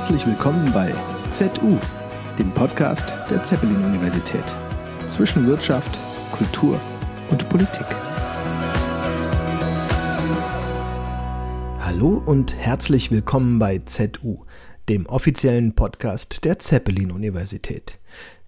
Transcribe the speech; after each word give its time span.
herzlich 0.00 0.26
willkommen 0.26 0.72
bei 0.72 0.94
ZU, 1.30 1.76
dem 2.38 2.50
Podcast 2.52 3.12
der 3.28 3.44
Zeppelin-Universität. 3.44 4.56
Zwischen 5.08 5.46
Wirtschaft, 5.46 5.98
Kultur 6.32 6.80
und 7.30 7.46
Politik. 7.50 7.84
Hallo 11.80 12.22
und 12.24 12.56
herzlich 12.56 13.10
willkommen 13.10 13.58
bei 13.58 13.82
ZU, 13.84 14.38
dem 14.88 15.04
offiziellen 15.04 15.74
Podcast 15.74 16.46
der 16.46 16.58
Zeppelin-Universität. 16.58 17.98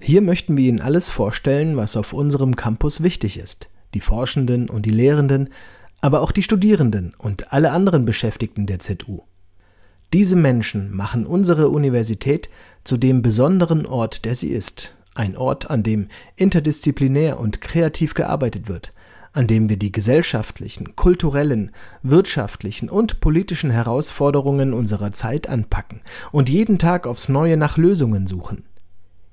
Hier 0.01 0.23
möchten 0.23 0.57
wir 0.57 0.67
Ihnen 0.67 0.81
alles 0.81 1.11
vorstellen, 1.11 1.77
was 1.77 1.99
auf 1.99 2.15
unserem 2.15 2.57
Campus 2.57 3.03
wichtig 3.03 3.37
ist. 3.39 3.69
Die 3.93 4.01
Forschenden 4.01 4.71
und 4.71 4.87
die 4.87 4.91
Lehrenden, 4.91 5.51
aber 6.01 6.23
auch 6.23 6.33
die 6.33 6.43
Studierenden 6.43 7.13
und 7.19 7.53
alle 7.53 7.73
anderen 7.73 8.07
Beschäftigten 8.07 8.65
der 8.65 8.79
ZU. 8.79 9.21
Diese 10.13 10.37
Menschen 10.37 10.95
machen 10.95 11.25
unsere 11.25 11.71
Universität 11.71 12.51
zu 12.85 12.99
dem 12.99 13.23
besonderen 13.23 13.87
Ort, 13.87 14.27
der 14.27 14.35
sie 14.35 14.51
ist. 14.51 14.95
Ein 15.15 15.39
Ort, 15.39 15.71
an 15.71 15.83
dem 15.83 16.09
interdisziplinär 16.37 17.41
und 17.41 17.63
kreativ 17.63 18.13
gearbeitet 18.13 18.69
wird, 18.69 18.93
an 19.33 19.47
dem 19.47 19.71
wir 19.71 19.79
die 19.79 19.91
gesellschaftlichen, 19.91 20.97
kulturellen, 20.97 21.71
wirtschaftlichen 22.03 22.91
und 22.91 23.21
politischen 23.21 23.71
Herausforderungen 23.71 24.75
unserer 24.75 25.13
Zeit 25.13 25.49
anpacken 25.49 26.03
und 26.31 26.51
jeden 26.51 26.79
Tag 26.79 27.07
aufs 27.07 27.31
Neue 27.31 27.57
nach 27.57 27.79
Lösungen 27.79 28.27
suchen. 28.27 28.65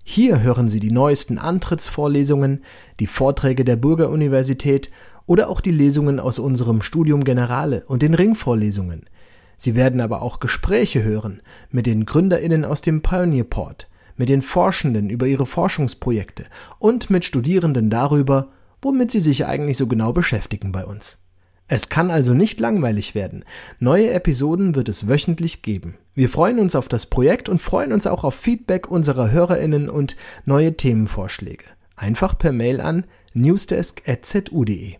Hier 0.05 0.41
hören 0.41 0.69
Sie 0.69 0.79
die 0.79 0.91
neuesten 0.91 1.39
Antrittsvorlesungen, 1.39 2.63
die 3.01 3.07
Vorträge 3.07 3.65
der 3.65 3.75
Bürgeruniversität 3.75 4.91
oder 5.25 5.49
auch 5.49 5.59
die 5.59 5.71
Lesungen 5.71 6.21
aus 6.21 6.39
unserem 6.39 6.81
Studium 6.81 7.25
Generale 7.25 7.83
und 7.87 8.01
den 8.01 8.13
Ringvorlesungen– 8.13 9.01
Sie 9.59 9.75
werden 9.75 9.99
aber 9.99 10.21
auch 10.21 10.39
Gespräche 10.39 11.03
hören 11.03 11.41
mit 11.69 11.85
den 11.85 12.05
GründerInnen 12.05 12.63
aus 12.63 12.81
dem 12.81 13.01
Pioneerport, 13.01 13.89
mit 14.15 14.29
den 14.29 14.41
Forschenden 14.41 15.09
über 15.09 15.27
ihre 15.27 15.45
Forschungsprojekte 15.45 16.45
und 16.79 17.09
mit 17.09 17.25
Studierenden 17.25 17.89
darüber, 17.89 18.53
womit 18.81 19.11
sie 19.11 19.19
sich 19.19 19.45
eigentlich 19.45 19.75
so 19.75 19.87
genau 19.87 20.13
beschäftigen 20.13 20.71
bei 20.71 20.85
uns. 20.85 21.25
Es 21.67 21.89
kann 21.89 22.09
also 22.09 22.33
nicht 22.33 22.61
langweilig 22.61 23.15
werden. 23.15 23.43
Neue 23.79 24.11
Episoden 24.11 24.75
wird 24.75 24.87
es 24.87 25.09
wöchentlich 25.09 25.61
geben. 25.61 25.97
Wir 26.15 26.29
freuen 26.29 26.59
uns 26.59 26.73
auf 26.73 26.87
das 26.87 27.05
Projekt 27.05 27.49
und 27.49 27.61
freuen 27.61 27.91
uns 27.91 28.07
auch 28.07 28.23
auf 28.23 28.35
Feedback 28.35 28.89
unserer 28.89 29.29
HörerInnen 29.29 29.89
und 29.89 30.15
neue 30.45 30.77
Themenvorschläge. 30.77 31.65
Einfach 31.97 32.37
per 32.37 32.53
Mail 32.53 32.79
an 32.79 33.05
newsdesk.zu.de. 33.33 34.95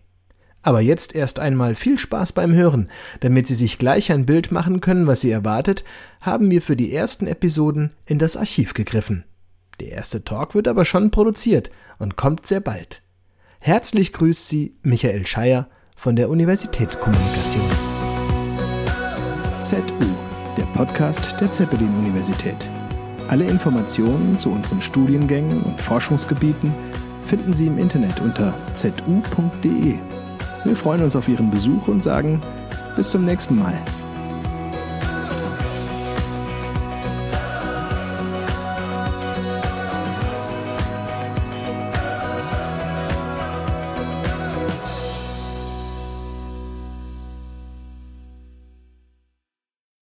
Aber 0.62 0.82
jetzt 0.82 1.16
erst 1.16 1.40
einmal 1.40 1.74
viel 1.76 1.98
Spaß 1.98 2.34
beim 2.34 2.54
Hören. 2.54 2.90
Damit 3.22 3.48
Sie 3.48 3.56
sich 3.56 3.78
gleich 3.78 4.12
ein 4.12 4.26
Bild 4.26 4.52
machen 4.52 4.82
können, 4.82 5.08
was 5.08 5.22
Sie 5.22 5.32
erwartet, 5.32 5.84
haben 6.22 6.52
wir 6.52 6.62
für 6.62 6.76
die 6.76 6.94
ersten 6.94 7.28
Episoden 7.28 7.92
in 8.06 8.20
das 8.20 8.36
Archiv 8.36 8.74
gegriffen. 8.74 9.24
Der 9.80 9.92
erste 9.92 10.24
Talk 10.26 10.56
wird 10.56 10.68
aber 10.68 10.84
schon 10.84 11.12
produziert 11.12 11.70
und 11.98 12.18
kommt 12.18 12.46
sehr 12.46 12.60
bald. 12.60 13.02
Herzlich 13.60 14.14
grüßt 14.14 14.48
Sie 14.48 14.76
Michael 14.84 15.26
Scheier 15.26 15.70
von 15.96 16.16
der 16.16 16.30
Universitätskommunikation. 16.30 17.64
ZU, 19.62 19.82
der 20.58 20.64
Podcast 20.74 21.40
der 21.40 21.52
Zeppelin-Universität. 21.52 22.70
Alle 23.28 23.46
Informationen 23.46 24.40
zu 24.40 24.50
unseren 24.50 24.82
Studiengängen 24.82 25.62
und 25.62 25.80
Forschungsgebieten 25.80 26.74
finden 27.26 27.54
Sie 27.54 27.68
im 27.68 27.78
Internet 27.78 28.20
unter 28.22 28.54
zu.de. 28.74 29.96
Wir 30.66 30.76
freuen 30.76 31.04
uns 31.04 31.16
auf 31.16 31.28
Ihren 31.28 31.50
Besuch 31.50 31.88
und 31.88 32.04
sagen 32.04 32.42
bis 32.96 33.12
zum 33.12 33.26
nächsten 33.26 33.58
Mal. 33.58 33.74